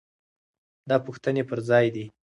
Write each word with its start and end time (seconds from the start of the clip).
دا 0.89 0.95
پوښتنې 1.05 1.43
پر 1.49 1.59
ځای 1.69 1.85
دي. 1.95 2.05